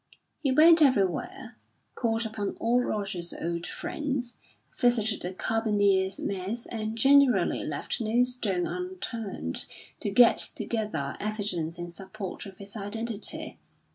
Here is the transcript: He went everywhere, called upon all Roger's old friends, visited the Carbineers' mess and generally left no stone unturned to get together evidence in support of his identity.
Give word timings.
He 0.39 0.51
went 0.51 0.81
everywhere, 0.81 1.57
called 1.93 2.25
upon 2.25 2.57
all 2.59 2.81
Roger's 2.81 3.35
old 3.39 3.67
friends, 3.67 4.35
visited 4.75 5.21
the 5.21 5.31
Carbineers' 5.31 6.19
mess 6.19 6.65
and 6.65 6.97
generally 6.97 7.63
left 7.63 8.01
no 8.01 8.23
stone 8.23 8.65
unturned 8.65 9.65
to 9.99 10.09
get 10.09 10.37
together 10.55 11.15
evidence 11.19 11.77
in 11.77 11.87
support 11.89 12.47
of 12.47 12.57
his 12.57 12.75
identity. 12.75 13.59